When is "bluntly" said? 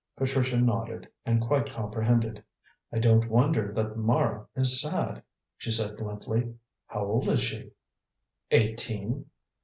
5.95-6.55